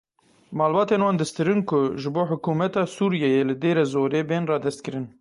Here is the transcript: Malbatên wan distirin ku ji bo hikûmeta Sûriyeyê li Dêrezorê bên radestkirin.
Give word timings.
Malbatên 0.61 1.05
wan 1.05 1.19
distirin 1.21 1.61
ku 1.69 1.79
ji 2.01 2.09
bo 2.15 2.21
hikûmeta 2.31 2.83
Sûriyeyê 2.95 3.41
li 3.49 3.55
Dêrezorê 3.61 4.21
bên 4.29 4.43
radestkirin. 4.51 5.05